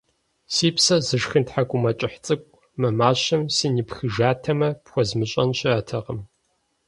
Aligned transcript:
-Си 0.55 0.67
псэр 0.75 1.01
зышхын 1.07 1.43
тхьэкӏумэкӏыхь 1.47 2.17
цӏыкӏу, 2.25 2.59
мы 2.79 2.89
мащэм 2.97 3.41
сынипхыжатэмэ, 3.55 4.69
пхуэзмыщӏэн 4.83 5.49
щыӏэтэкъым. 5.57 6.19